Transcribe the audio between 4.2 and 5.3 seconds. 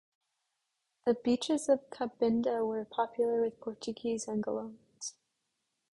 Angolans.